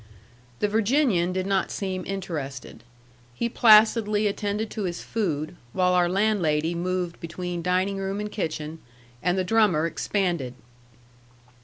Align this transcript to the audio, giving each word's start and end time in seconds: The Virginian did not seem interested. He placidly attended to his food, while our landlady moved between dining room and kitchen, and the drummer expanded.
The 0.61 0.67
Virginian 0.67 1.31
did 1.31 1.45
not 1.45 1.69
seem 1.69 2.03
interested. 2.07 2.81
He 3.35 3.47
placidly 3.47 4.25
attended 4.25 4.71
to 4.71 4.85
his 4.85 5.03
food, 5.03 5.55
while 5.73 5.93
our 5.93 6.09
landlady 6.09 6.73
moved 6.73 7.19
between 7.19 7.61
dining 7.61 7.97
room 7.97 8.19
and 8.19 8.31
kitchen, 8.31 8.79
and 9.21 9.37
the 9.37 9.43
drummer 9.43 9.85
expanded. 9.85 10.55